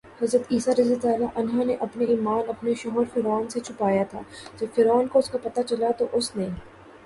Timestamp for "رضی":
0.77-0.93